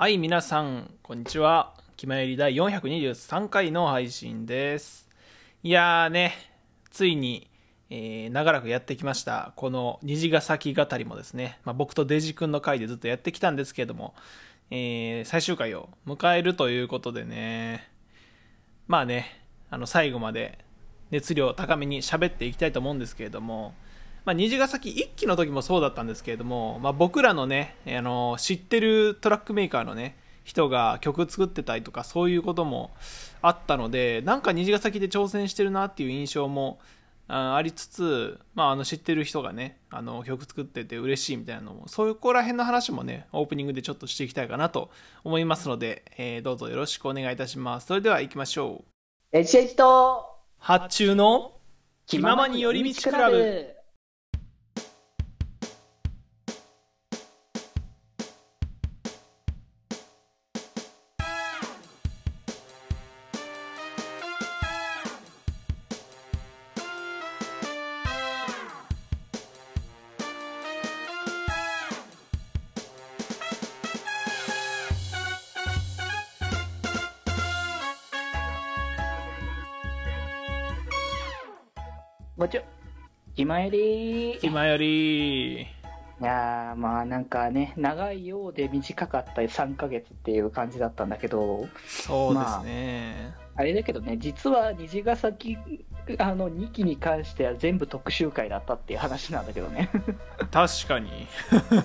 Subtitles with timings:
[0.00, 1.74] はい、皆さん、こんにちは。
[1.96, 5.08] 気まより第423回の配信です。
[5.64, 6.34] いやーね、
[6.92, 7.50] ついに、
[7.90, 14.14] えー長らくやってきました、この虹ヶ崎語りもですね、まあ、僕とデジ君の回でずっとやってきたんですけれども、
[14.70, 17.90] えー最終回を迎えるということでね、
[18.86, 20.60] まあね、あの最後まで
[21.10, 23.74] 熱量高めに喋っていきたいと思うんですけれども、
[24.28, 32.90] まあ、虹ヶ崎一期の時もそうだったんですけれども、まあ、僕らのねあの知ってるトラックメーカーのね人が曲作ってたりとかそういうことも
[33.40, 36.78] あったのでなんか虹ヶ崎で挑戦してるなっていう印象も
[37.26, 44.90] あありつつ、まあ、あの知ってる人がねあの曲作ってて嬉しいみたいなのもそういうこら辺の話もねオープニングでちょっとしていきたいかなと
[45.24, 47.86] 思いますので、えーどうぞよろしくお願いいたします。
[47.86, 48.84] それでは行きましょ
[49.32, 49.38] う。
[49.38, 51.52] エチエチと発注の
[52.04, 53.77] 気ままに寄り道クラブ
[82.38, 82.66] もちろん。
[83.34, 84.30] 今より。
[84.36, 85.66] い今より。
[86.20, 91.66] やーまあなんかね長いようで短かった3ヶ月っていう感じだったんだけど。
[91.88, 95.58] そうですね、あれだけどね実は虹ヶ崎
[96.18, 99.90] あの2期に関しては全部特集会だったっていう話なんだけどね。
[100.52, 101.26] 確かに。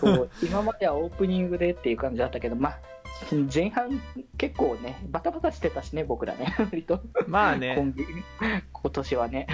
[0.00, 2.78] そう今まではオープニングでっていう感じだったけどまあ
[3.54, 4.02] 前半
[4.36, 7.00] 結構ねバタバタしてたしね僕らね割と。
[7.26, 7.74] まあね。
[7.74, 9.46] 今今年はね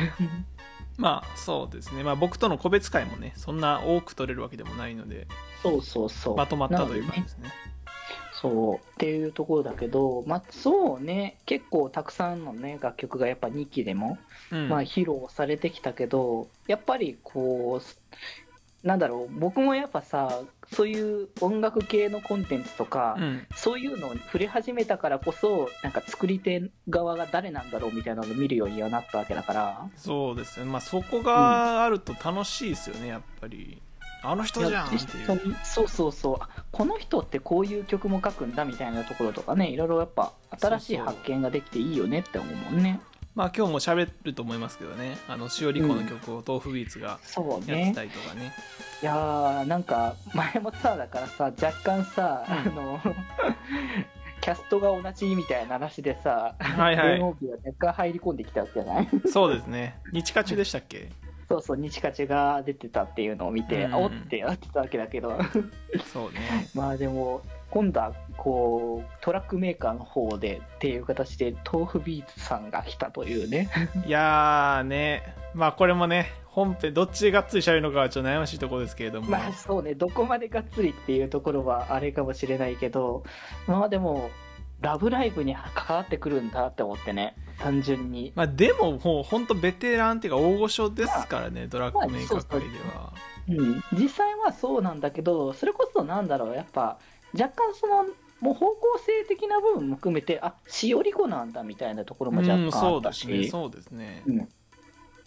[0.98, 2.02] まあそうですね。
[2.02, 5.26] まあ僕との個別会もねそんな多く取れるわけでもないので
[5.62, 6.36] そうそうそう。
[6.36, 7.50] まとまったという感じですね。
[8.40, 14.16] そうっていうところだけど、まあ、そうね結構たくさんのね楽曲がやっぱ2期でも、
[14.52, 20.42] うん、まあ、披露されてきたけどやっぱりこうなんだろう僕もやっぱさ
[20.72, 23.46] そういう音楽系のコンテンツとか、うん。
[23.54, 29.88] そういうのに触れ始めたからこそなんか作り手側が誰なんだろうみたいなのを見るようにはなったわけだから。
[29.96, 30.66] そうですね。
[30.66, 33.80] まあそこがあると楽しいですよねやっぱり。
[34.20, 35.56] あの人じゃんっていう。
[35.64, 36.36] そうそうそう。
[36.40, 43.00] あこの人ってこういう曲も書くんだみたいなところとかねいろいろやっぱ新しい発見ができていいよねって思うもんね
[43.38, 45.16] まあ今日も喋ると思いますけどね。
[45.28, 48.52] あのしおりこの曲を豆腐ビーツがそうやってねたりとかね。
[49.00, 52.72] いやーなんか前もさだからさ若干さ、うん。
[52.72, 53.00] あの
[54.42, 57.18] キャストが同じみたいな話でさ、はいはい。
[57.18, 59.08] 電王機が若干入り込んできたじゃない？
[59.32, 60.00] そうですね。
[60.12, 61.08] 日課中でしたっけ？
[61.48, 63.94] そうそう日カチが出てたっていうのを見て、うん。
[63.94, 65.38] おってなってたわけだけど。
[66.12, 66.40] そうね。
[66.74, 73.68] まあでも今度はこうトラックメーカーの方でっていう形で豆腐ビーツさんが来たというね。
[74.06, 75.34] いやーね。
[75.54, 79.94] まあこれもね本編どっちでがっつり喋るのかはちょっと悩ましいところですけれども、まあそうね。
[79.94, 83.24] どこまでがっつりっていうところはあれかもしれないけど。
[83.66, 84.30] まあでも
[84.80, 87.34] 「ラブライブ!」に関わってくるんだって思ってね。
[87.58, 88.32] 単純に。
[88.36, 93.12] まあ、でももう本当ベテランっていうか大御所ですからね、ドラッグメーカー界では。
[93.48, 96.54] うん、実際はそうなんだけどそれこそなんだろう。
[96.54, 96.98] やっぱ
[97.32, 98.04] 若干その
[98.40, 104.22] もう方向性的な部分も含めてあしおり子なんだみたいなところも若うん、干あそうったし、ですね、そうですね。
[104.26, 104.48] うん。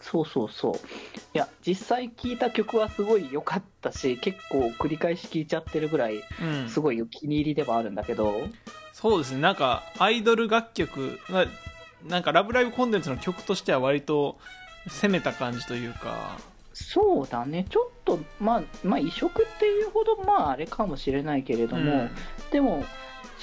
[0.04, 8.48] そうそうそういや実際聴いた曲はすごい良かったし結構繰り返し聴いちゃってるぐらいうん、すごいお気に入りではあるんだけど、
[8.94, 11.46] そうですね、なんかアイドル楽曲、まあ
[12.08, 14.40] なんかラブライブコンテンツの曲としては割と
[14.88, 16.40] 攻めた感じというか、
[16.74, 17.66] そうだね。
[17.70, 22.10] ちょっとまあまあ異色っていうほどまああれかもしれないけれども、うん。
[22.52, 22.84] でも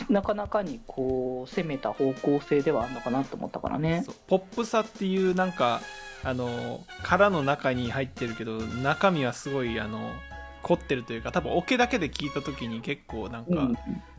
[0.08, 4.04] なかなかにこう攻めた方向性ではあるのかなと思ったからね。
[4.26, 5.80] ポップさっていうなんか
[6.24, 10.12] あの殻の中に入ってるけど中身はすごいあの
[10.62, 13.78] 凝ってるというか多分オケだけで聞いた時に結構なんかうん、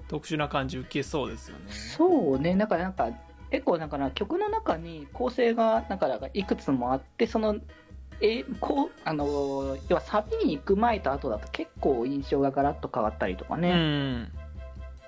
[0.09, 1.71] 特殊な感じ受けそうですよね。
[1.71, 3.09] そうね、なんか、なんか、
[3.51, 7.55] 結構、なんかな、曲の中に構成が、なんか、なんかいくつもあって、その、
[8.21, 13.73] え、こう、あの、要はサビに行く前と後だと結構印象がガラッと変わったりとかうね。
[13.73, 14.31] ん。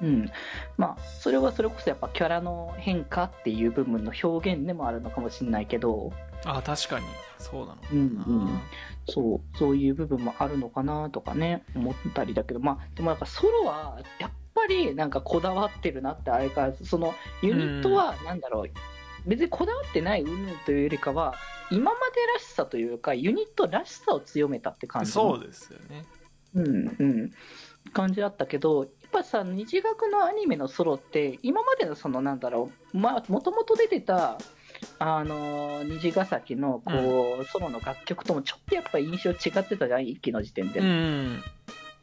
[0.02, 0.32] うん。
[0.78, 6.12] まあ、それはそれこそやっぱキャラの変化っていう部分の表現でもあるのかもしれないけど、
[6.46, 7.06] あ確かに。
[7.38, 7.76] そうな。
[7.76, 8.62] のうんうん。
[9.08, 18.70] そう、そういう部分もあるのかなとかね、思ったりだけど、まあ、でもなんかソロは、やっぱりなんかこだわってるなって、あれから、そのユニットは、なんだろう、
[19.26, 21.36] 別にこだわってない云々というよりかは、
[21.70, 26.06] 今までらしさというか、ユニットらしさを強めたって感じのそうですよね。
[26.54, 27.32] うんうん、
[27.94, 34.38] 感じだったけど、ぱさ日学のアニメのソロって今までのそのなんだろうまあもともと出てた
[34.98, 40.80] あの虹ヶ崎のこう、ソロの楽曲ともちょっとやっぱ印象違ってたじゃん一期の時点で。
[40.80, 41.44] うも、ん。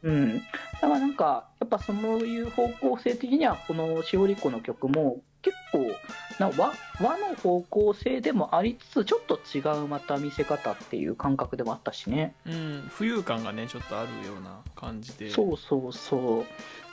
[0.01, 0.43] うん、だ
[0.79, 5.88] からなんか、やっぱそういう方向性的には、このしおり子の曲も、結構な
[6.47, 12.35] 和、和の方向性でもありつつ、ちょっと違うまた見せ方っていう感覚でもあったしね。
[12.45, 12.53] うん
[12.89, 16.45] 浮遊感がねちょっとあるような感じでそうそうそ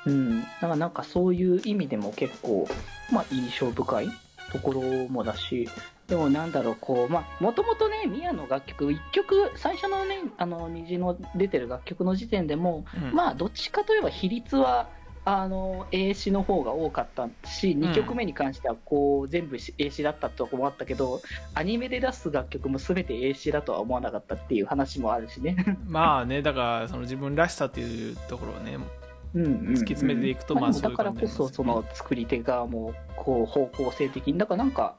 [0.07, 0.11] う。
[0.11, 0.41] うん。
[0.41, 2.69] だからなんかそういう意味でも結構、
[3.13, 4.09] まあ印象深い
[4.53, 5.69] ところもだし、
[6.09, 14.89] でもなんだろう、こう、まあ、もともとね、ミヤの楽曲、一曲、最初のね、あの、虹の出てる楽曲の時点でも、うんまあ、どっちかといえば比率は、
[15.29, 21.21] あの、英詞の方が多かったし、ん2曲目に関しては、こう、全部英詞だったとこもあったけど、
[21.53, 25.57] アニメで出す楽曲も全て英詞だとは思わなかったっていう話もあるしね。
[25.85, 28.79] まあねだからその自分らしさっていうところをね
[29.35, 34.95] 突き詰めていくとまあでもだからこそ、その作り手側も、こう、方向性的に、だからなんか、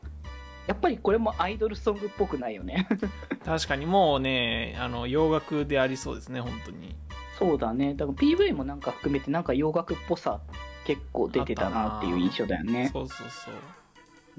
[0.67, 2.87] やっぱりこれもアイドルソングっぽくないよね。
[3.45, 6.97] 確かにもうねあの洋楽でありそうですね本当に
[7.37, 7.93] そうだね。
[7.93, 10.39] だから PV もなんか含めて、なんか洋楽っぽさ
[10.85, 12.89] 結構出てたなっていう印象だよね。
[12.91, 13.53] そうそうそう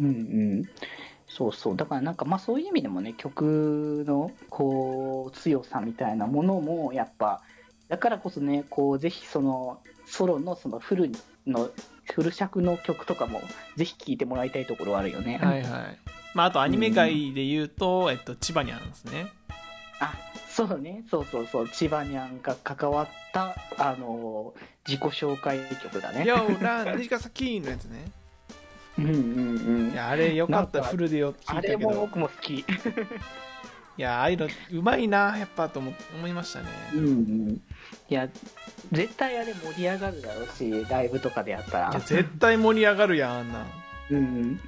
[0.00, 0.10] うんう
[0.60, 0.64] ん。
[1.28, 1.76] そうそう。
[1.76, 7.42] だからなんかまあそういう意味でもね、曲のこう、強さみたいなものもやっぱ、
[7.88, 11.10] だからこそね、こう、ぜひその、ソロのそのフル
[11.46, 11.70] の、
[12.12, 13.42] フル尺の曲とかも、
[13.76, 15.38] ぜひ聴いてもらいたいところはあるよね。
[15.38, 15.98] はいはい
[16.34, 19.26] まああとアニメ界で言うと、えっと千葉にあるんですね
[20.00, 20.14] あ、
[20.48, 21.04] そうね。
[21.10, 21.68] そうそうそう。
[21.68, 24.54] 千葉にゃんが関わった、あの、
[24.86, 26.24] 自己紹介曲だね。
[26.26, 28.10] 「ようラン虹ヶ崎」のやつね
[28.98, 29.94] うんうんうんい。
[29.94, 32.60] やあれよかったフルでよ聞あれいたけども僕も好き。
[32.60, 32.64] い
[33.96, 37.60] やああいうのうまいなやっぱと思思いましたねうんうん。
[38.08, 38.28] いや、
[38.92, 42.00] 絶対あれ盛り上がるだろうし、ライブとかでやったらいや。
[42.00, 43.66] 絶対盛り上がるやんあんなん
[44.10, 44.60] うん。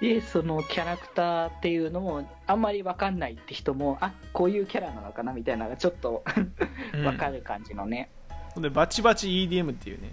[0.00, 6.24] で、そのキャラクターっていうのも、あんまりわかんないって人も、あ、こういうキャラなのかなみたいなのがちょっと
[6.94, 8.10] うんわかる感じのね。
[8.54, 10.10] ほんでバチバチ EDM っていうね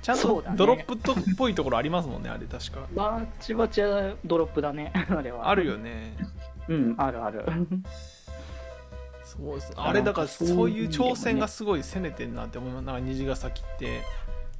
[0.00, 5.50] ちゃんとドロップとっぽいところありますもんねあれ確かバチバチはドロップだね、 あれは。
[5.50, 6.16] あるよね
[6.68, 7.44] うん、あるある。
[9.24, 14.00] そうですあれだからそういう挑戦がすごい攻めてんなって思いますなんか虹ヶ崎って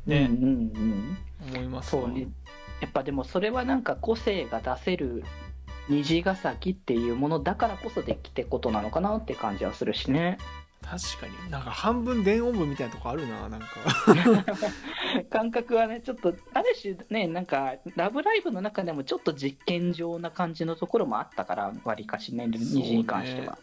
[0.06, 1.54] ね、うんうんうん。
[1.54, 2.28] 思いますわそうね。
[2.80, 5.24] やっぱでもそれはなんか個性が出せる
[5.88, 10.38] 虹ヶ崎っていうものだからこそできてことなのかなって感じはするしね。
[10.82, 13.66] 確かになんか半分電音部みたいなとこあるななんか
[15.30, 23.58] 感覚はね、ちょっと、ある種ね、なんか、ラブライブの中でもちょっと実験上な感じのところもあったから、わりかしね、虹に関しては。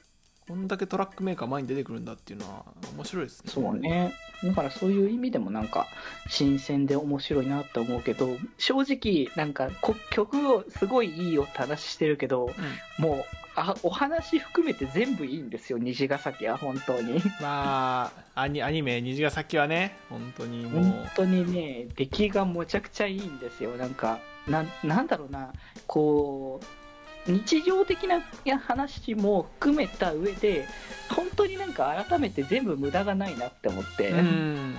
[0.48, 4.13] こんだけトラックメーカー前に出てくるんだっていうのは面白いですねそうね。
[4.44, 5.88] だからそういう意味でもなんか、
[6.28, 13.24] 新鮮で面白いなって思うけど、正直、なんかこ、曲をすごいいいよって話してるけど、うんもう、
[13.56, 17.22] あお話含めて全部いいんですよ、虹ヶ崎は、本当に。
[17.42, 23.72] まあアニアニメ虹ヶ崎はね本当にもう本当にね、出来がむちゃくちゃいいんですよ。
[23.78, 25.54] なんか、ななんだろうな、
[25.88, 26.82] こう、
[27.28, 28.22] 日常的な
[28.60, 30.68] 話も含めた上で、
[31.10, 34.76] 本当になんか改めて全部無駄がないなって思って、うん。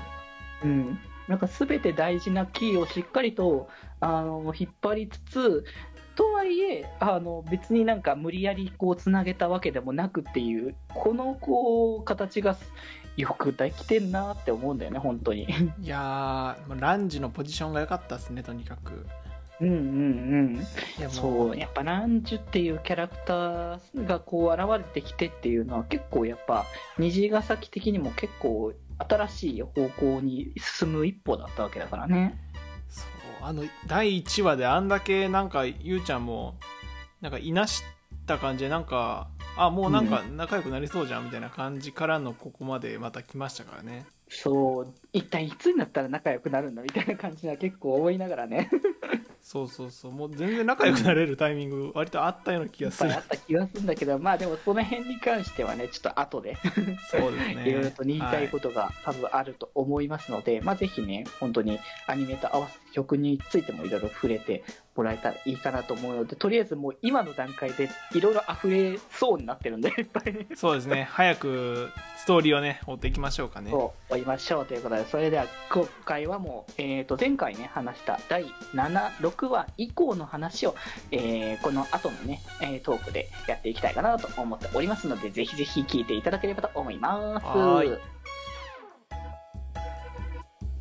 [0.63, 3.69] うん、なんか全て大事なキーをしっかりと
[4.01, 5.65] あの引っ張りつつ、
[6.15, 12.57] とはいえあの別になんか無理やりこうつなげたわけでもなくっていうこのこう形が
[13.17, 15.45] よくできてんなって思うんだよね本当に。
[15.83, 19.07] いやーまあランジのポジションが良かったですねとにかく
[19.61, 20.67] うんうんうん。
[20.99, 21.57] いやもそう。
[21.57, 26.65] やっぱランジュっていうキャラクターがこう現れてきてっていうのは結構やっぱ
[26.99, 32.39] 虹ヶ崎的にも結構新しい方向に進む一歩だったわけだからね。
[32.89, 33.07] そう
[33.43, 36.55] あの第1話であんだけなんかゆうちゃんも
[37.21, 37.83] なんかいなし
[38.27, 44.07] た感じでなんかあもうなんか仲良くなりそうじゃんみたいな感じからのここまでまた来ましたからね。
[44.29, 48.69] そう、一体いつになったら仲良くなるんだみたいな感じは結構思いながらね、
[49.45, 50.11] そうそうそう。
[50.11, 53.15] もう全然仲良くなれるタイミング割とあったような気がする。
[53.15, 56.57] あった気がするんだけど、まあでもその辺に関してはね、ちょっと後で。
[57.11, 57.65] そうですね。
[57.69, 64.63] いろいろと言いたいことが多分あると思いますので、まあぜひね、本当にアニメと合わせて曲についてもいろいろ触れて
[64.95, 70.47] もらえたらいいかなと思うので、とりあえずもう今の段階でいろいろ溢れそうになってるんで、いっぱいね。
[70.55, 71.09] そうですね。
[71.11, 73.73] 早くストーリーをね追っていきましょうかね。
[73.73, 80.75] そう追いましょうということで、それでは今回はもう、えー、と前回ね、話した第7、6話以降の話を、
[81.11, 87.47] えーこの後のね、えートークでやっていきたいかなと思っておりますので、ぜひぜひ聞いていただければと思います。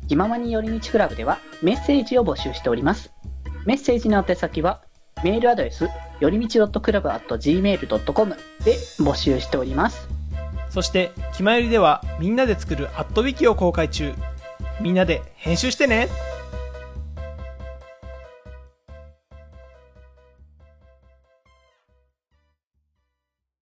[0.08, 3.10] 気ままに寄り道クラブではメッセージを募集しております。
[3.64, 4.82] メッセージの宛先は、
[5.22, 5.88] メールアドレス、
[6.20, 10.06] よりみち .club.gmail.com で募集しております。
[10.68, 14.12] そして、気まよりではみんなで作るアットウィキを公開中。
[14.80, 16.08] みんなで編集してね